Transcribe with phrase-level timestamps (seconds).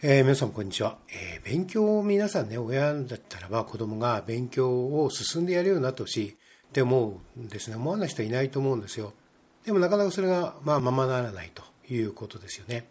[0.00, 6.34] えー、皆さんこんにちは、えー、勉強を皆さんね、親だったらば子供が勉強を進んでやるようになってほしいっ
[6.72, 7.74] て思うんですね。
[7.74, 9.12] 思わない人はいないと思うんですよ。
[9.66, 12.86] でもなかなかそれが、まあ、ままならないということですよね。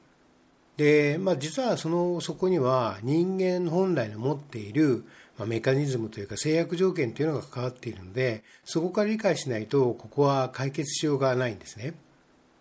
[0.75, 5.05] で、まあ実はその、そこには人間本来の持っている、
[5.37, 11.93] まあ、メカニズムというか制約条件というのが関わっているので、そこから理解しないと、ここは解決しようがないんですね。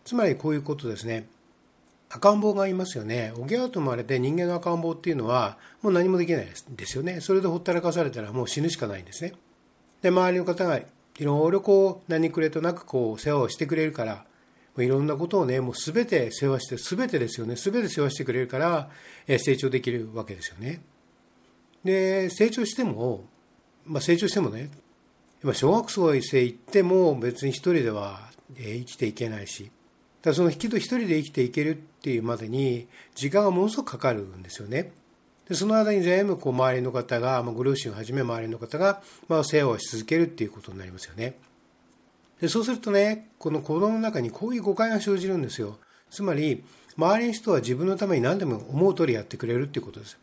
[0.05, 1.27] つまりこういうことですね。
[2.09, 3.33] 赤ん坊がいますよね。
[3.37, 7.21] おぎゃーと生まれて人間の赤ん坊っていうのはもう何もできないですよね。
[7.21, 9.33] それでほったらかされたらもう死ぬしかないんですね。
[10.03, 10.85] で、周りの方がい
[11.21, 14.25] ろいろこう何くれとなくこう世話をしてくれるから、
[14.77, 17.57] もういろんなことをね、もうすべて世話して、すべてですよね。
[17.57, 18.91] すべて世話してくれるから、
[19.27, 20.83] え成長できるわけですよね。
[21.83, 23.25] で、成長しても、
[23.85, 24.71] まあ成長してもね、
[25.55, 29.71] 小学生行っても別に一人では生きていけないし、
[30.27, 34.91] だその一人で生きていけるっていうまでに時間がものすごくかかるんですよね。
[35.49, 41.37] でその間に全部こう周りの方が、まあ、ご両親をはじめ周りの方が、まあ、世話をし続けるっていうことになりますよね。
[42.41, 45.79] でそうするとね、この子供の中にこういう誤解が生じるんですよ。
[46.11, 46.65] つまり、
[46.97, 50.19] 周りの人は自分のために何でも思う通りやってくれるっていうことです。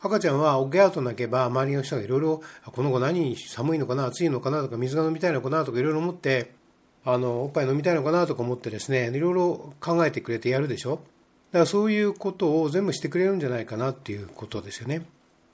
[0.00, 6.55] 赤ちゃんはおぎゃーと泣けば周りの人がいろいろこの子何寒いのかな暑いのかなとか水が飲みたいのかなとかいろいろ思って
[7.06, 11.00] あの、おっぱい飲みたいのかなとか思ってですね、いろいろ考えてくれてやるでしょ？
[11.52, 15.06] だからそういうことを全部してくれるんじゃないかなっていうことですよね。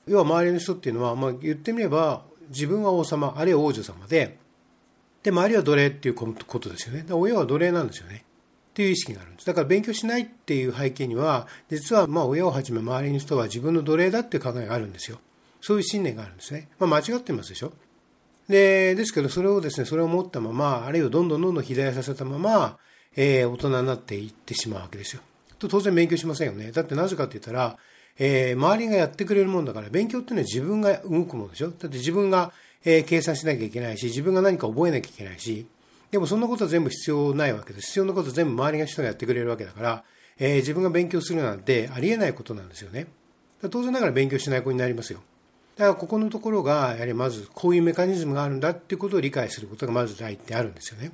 [0.09, 4.39] 要は周りの人っていうのは、まあ、言ってみれば、自分は王様、あるいは王女様で、
[5.23, 7.05] で、周りは奴隷っていうことですよね。
[7.11, 8.25] 親は奴隷なんですよね。
[8.71, 9.47] っていう意識があるんです。
[9.47, 15.19] だから勉強しないっていう背景には、実はまあ親をはじめ周りの人は自分の奴隷だっていう考えがあるんですよ。
[15.61, 16.69] そういう信念があるんですね。
[16.79, 17.73] まあ間違ってますでしょ？
[18.49, 22.79] で、ですけど、それをですね、それを持ったまま、あるいはどんどんどんどん肥大させたまま、
[23.17, 25.23] えー、大人になっていってしまうわけですよ。
[25.59, 26.73] と当然勉強しませんよね。
[26.73, 27.79] だってなぜかって言ったら、
[28.19, 32.53] えー、周りがやってくれるもんだから、勉強っていうのは自分が動くものでしょだって自分が、
[32.85, 35.67] えー、計算しなきゃいけないし、自分が何か覚えなきゃいけないし、
[36.11, 37.87] でもそんなことは全部必要ないわけです。
[37.87, 40.05] 必要なことは全部周りの人がやってくれるわけだから、
[40.39, 43.07] えー、自分が勉強するなんてありえないことなんですよね。
[43.71, 45.21] 当然ながら勉強しない子になりますよ。
[45.77, 51.13] だからここのところが、やはりまずこういうメカニズムがあるんだっていうことを理解することがまず第一点あるんですよね。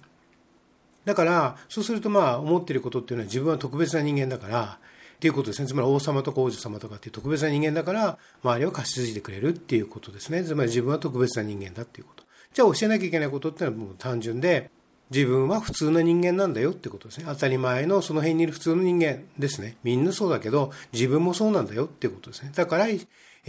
[1.04, 4.78] だから、そうするとまあ思っていることっていうのは自分は特別な人間だから、
[5.18, 5.66] っていうことですね。
[5.66, 10.44] つまり王様とか王女様とかっていう特別な人間だから、周りを貸し継いでくれるっていうことですね。
[10.44, 12.24] つまり自分は特別な人間だっていうこと。
[12.54, 14.70] じゃあ教えなきゃいけないことっていうのはもう単純で、
[15.10, 17.24] 自分は普通の人間なんだよってことですね。
[17.26, 19.76] 当たり前のその辺にいる普通の人間ですね。
[19.82, 22.52] みんなそうだけど、自分もそうなんだよってことですね。
[22.54, 22.86] だから、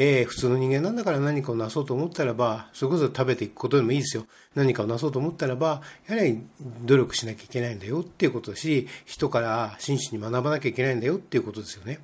[0.01, 4.27] えー、普通の人間なんだから何かをなそうと思ったらば、それこそ食べていくことでもいいですよ。
[4.55, 6.41] 何かをなそうと思ったらば、やはり
[6.85, 11.99] 努力しなきゃいけないんだよっていうことだし、人から真摯に学ばなきゃいけないんだよっていうことですよね。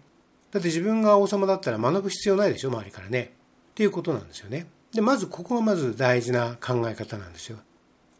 [0.51, 3.31] だって自分が王様だったら学ぶ必要ないでしょ、周りからね。
[3.72, 4.67] っていうことなんですよね。
[4.94, 7.59] で、まずここがまず大事な考え方なんですよ。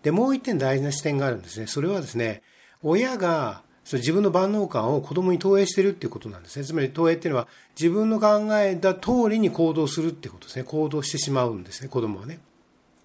[0.04, 1.68] で、もう一点大事な視点があるんですね。
[1.68, 2.44] それはですね、
[2.82, 6.66] 親がそ自分の万能感を子供に投影してるっていうことなんですね。
[6.66, 7.48] つまり投影っていうのは
[7.80, 10.64] 自分の考えた通りに行動するってことですね。
[10.64, 12.40] 行動してしまうんですね、子供はね。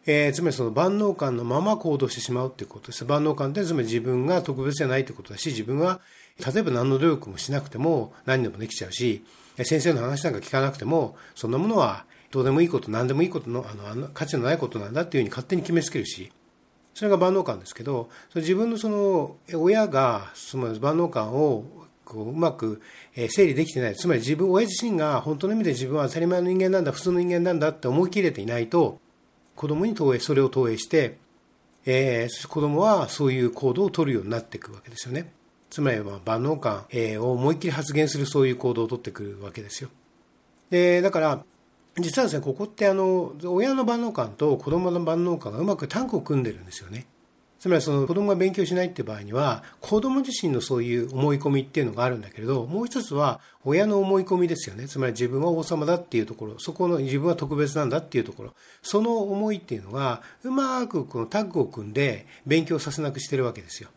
[0.07, 3.05] えー、つまりその万能感のまま行動してしまうっていうことです。
[3.05, 6.01] 万能感ってつまり自分が特別じゃないってことだし、自分は
[6.39, 9.23] 例えば何の努力もしなくても何でもできちゃうし、
[9.63, 16.33] 先生の話なんか聞かなくても、そんなものはどうでもいいこと、何でもいいことの、あの、価値のないことなんだっていうふうに勝手に決めつけるし、
[16.95, 21.65] それが万能感ですけど、自分のその親がその万能感を
[22.05, 22.83] こううまく
[23.29, 23.95] 整理できてない。
[23.95, 28.99] つまり自分、親自身が本当の意味で自分は当たり前の人間なんだ、普通の人間なんだって思い切れていないと、
[29.55, 31.19] 子供に投影、それを投影して、
[31.87, 35.33] えー、子供はそういう行動を取るようになっていくわけですよね。
[35.71, 39.89] つまりは万能感を思いっきり発言するそういう行動を取ってくるわけですよ。
[40.71, 41.45] で、だから、
[41.99, 47.07] 実はですね、ここってあの、親の万能感と子供の万能感がうまくタンクを組んでるんですよね。
[47.59, 54.89] つまりその子供が勉強しないって場合には、子供自身のそういう思い込みっていうのがあるんだけれど、もう一つは親の思い込みですよね。
[54.89, 63.91] つまり自分は王様だっていうところ、そこの自分は特別なんだっていうところ、その思いっていうのが、うまくこのタッグを組んで勉強させなくしてるわけですよ。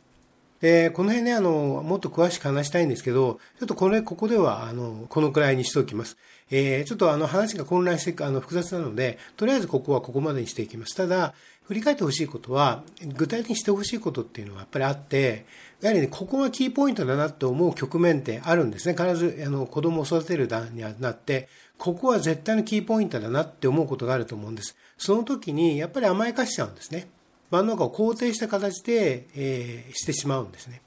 [0.64, 6.16] で、この辺ね、あの、もっと詳しく話したいんですけど、ちょっとこれ、ここでは、あの、このくらいにしておきます。
[6.52, 10.96] えー、ちょっとあの、話が混乱して、あの、複雑なので、とりあえずここはここまでにしていきます。
[10.96, 11.34] ただ、
[11.64, 15.46] 振り返ってほしいことは、具体的にしてほしいことっていうのはやっぱりあって、
[15.82, 18.96] やはりね、ここがキーポイントだなって思う局面ってあるんですね。
[18.98, 24.78] 必ず、あの、子供を育てる段になって、ここは絶対のキーポイントだなって思うことがあると思うんです。
[24.98, 27.10] その時に、やっぱり甘やかしちゃうんですね。
[27.54, 30.82] 万能感を肯定した形で、えー、してしまうんですね。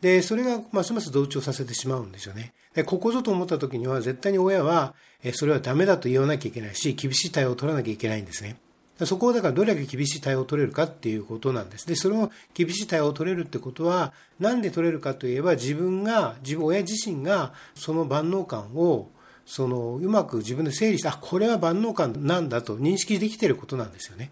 [0.00, 2.52] で、それがますます同調させてしまうんですよね。
[2.74, 8.56] でここぞと思った時には絶対に親はえそれはダメだと言わなきゃいけないし、厳しい対応を取らなきゃいけないんですね。
[9.04, 11.86] そこをだからどれだけ厳しい対応を取れるかっていうことなんです。
[11.86, 19.10] で、その厳しい対応を取れるってことは、なんで取れるかといえば自分が、自分、親自身がその万能感を
[19.44, 24.30] そのうまく自分で整理して、あ、これは万能感なんだと認識できていることなんですよね。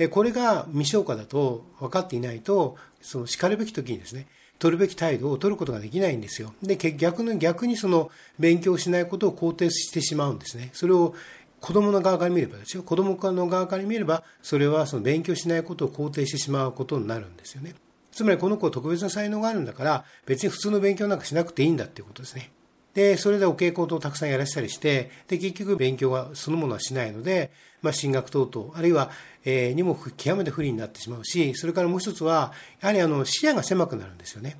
[0.00, 6.54] で、これが未消化だと分かっていないと、その叱るべき時にですね、取るべき態度を取ることができないんですよ。
[6.62, 10.70] で、逆に、逆にその勉強しないことを肯定してしまうんですね。
[10.72, 11.14] それを
[11.60, 12.82] 子供の側から見ればですよ。
[12.82, 17.74] 子供の側から見れば、それはその勉強しないことを肯定してしまうことになるんですよね。
[18.10, 22.50] つまりこの子は特別な才能があるんだから、別に普通の勉強なんかしなくていいんだっていうことですね。
[22.94, 27.50] で、それでお稽古等をたくさんやらせたりして、で、結局勉強はそのものはしないので、
[27.82, 29.10] まあ、進学等々、あるいは、
[29.44, 34.56] えー、にも極めて不利になってしまうし、それからもう一つは、やはりあの、視野が狭くなるんですよね。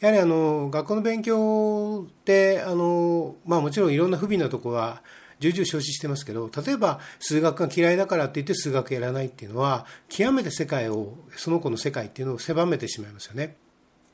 [0.00, 5.02] やはりあの、学校の勉強って、あの、まあもちろんいろんな不備なところは、
[5.38, 13.56] 重々承知してますけど、例えば数学が嫌いだからって言って数学やらないっていうのは、極めて世界を、その子の世界っていうのを狭めてしまいますよね。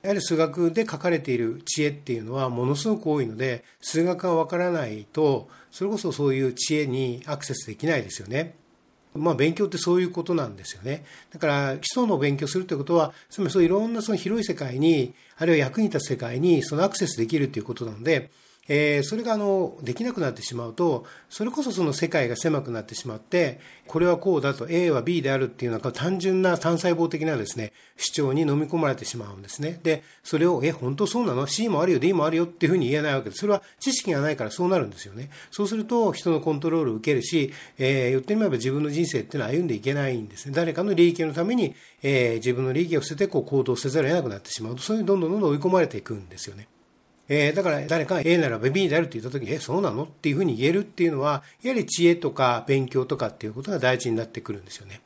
[0.02, 8.56] やはり数学で書かれている知恵っていうのはものすごく多いので、数学がわからないと、それこそそういう知恵にアクセスできないですよね。
[9.14, 11.04] まあ、勉強ってそういうことなんですよね。
[11.30, 18.30] だから、基礎の勉強するってことは、つまりそういろんなその広い世界に、あるいは役に立つ世界に、そのアクセスできるということなので、
[18.68, 29.80] えー、それがあのできなくなってしまうと、それこそその世界が狭くなってしまって、これはこうだと A は B であるっていうような単純な単細胞的なですね、主張に飲み込まれてしまうんですね。
[29.82, 33.40] で、それを、え、本当そうなの ?C もあるよ、D もあるよっていうふうに言えないわけです。
[33.40, 35.30] それは知識がないからそうなるんですよね。
[35.50, 40.52] そうすると人のコントロールを受けるし、えー、言ってみれば自分の人生っていうのは歩んでいけないんですね。
[40.54, 46.68] 誰かの利益のために、えー、自分の利益を捨ててこう行動せざるを得なくなってしまうと、そういうどんどんどんどん追い込まれていくんですよね。
[47.34, 50.04] えー、だから誰か A ならば B であるって言った時に、え、そうなの？
[50.04, 55.00] っていうふうに言えるっていうのは、やはり知恵とか勉強とかっていうことが大事になってくるんですよね。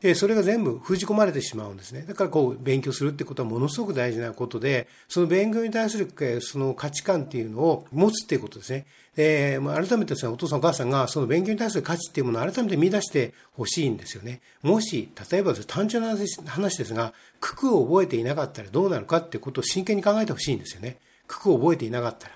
[0.00, 2.04] で、それが全部封じ込まれてしまうんですね。
[2.06, 8.86] だからこう、勉強するってことはものすごく大事なことで、その勉強に対するその価値観っていうのを持つっていうことですね。
[9.16, 14.40] で、改めてですね、お父さんお母さんがその勉強に対する価値っていうものを改めて見出してほしいんですよね。
[14.62, 20.98] もし、例えば単純な話ですが、九九を覚えていなかったらどうなるかってことを真剣に考えてほしいんですよね。
[21.32, 22.34] 九九を覚えていなかったら。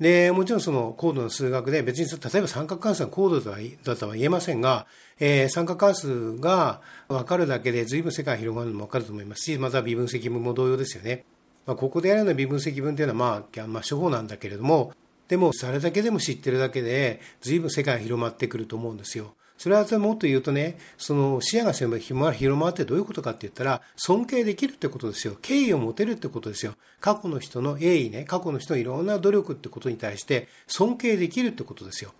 [0.00, 4.86] で、もちろんその高度の数学で別に例えば三角関数が高度だとは言えませんが、
[5.20, 11.24] えー、三角関数が分かるだけで随分世界が広がるのも分かると思いますし、また微分積分も同様ですよね。
[11.66, 14.92] まあ、ここでやるような微分積分というのはまあ、まあ、処方なんだけれども、
[15.28, 19.34] でもそれだけでも知ってるだけで随分世界が広まってくると思うんですよ。
[19.62, 25.36] それはもっと言うとね、その視野が狭い広まってどういうことかって言ったら、尊敬できるってことですよ。
[25.40, 26.74] 敬意を持てるってことですよ。
[26.98, 32.12] 過去の人の栄意ね、過去の人のいろんな努力ってことに対して尊敬できるってことですよ。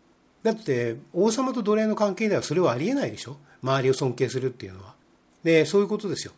[0.44, 4.94] だって、王様と奴隷の関係ではそれはありえないでしょ周りを尊敬するっていうのは。
[5.42, 6.32] で、そういうことですよ。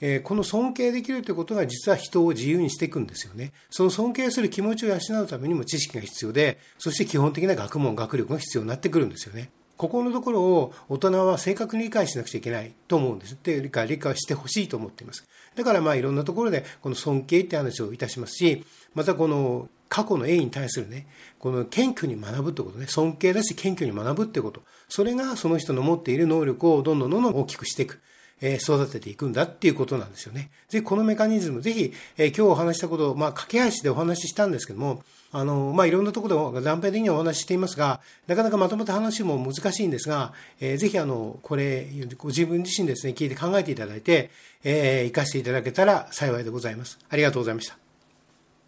[0.00, 3.52] えー、この尊敬できるということが実は人を自由にしていくんですよね。
[3.68, 9.50] その尊敬する気持ちを養うためにも知識が必要で、そして基本的な学問、学力が必要になってくるんですよね。
[9.76, 13.38] ここのところを大人は正確に理解しなくちゃいけないと思うんです。
[13.42, 15.26] で、理解、理解してほしいと思っています。
[15.54, 18.64] だからまあいろんなところでこの尊敬って話をいたしますし、
[18.94, 21.06] またこの過去の栄に対するね、
[21.38, 24.62] この謙虚に学ぶってことね、尊敬だし謙虚に学ぶってこと。
[24.88, 28.00] それがその人の持っている能力をどんどんどんどん大きくしていく。
[28.40, 30.50] え育てていくんだっていうことなんですよね。
[30.68, 35.02] ぜひこのメカニズム、ぜひ、え今日お話したことを、まあ、駆け足でお話ししたんですけども、
[35.32, 41.88] あの、まあ、いろんなところで断片的にお話ししていますが、なかなかまとまった話も難しいんですが、えー、ぜひあの、これ、
[42.18, 44.30] ご自分自身ですね、聞いて考えていただいて、
[44.64, 46.98] えー、活かしていただけたら幸いでございます。
[47.08, 47.85] ありがとうございました。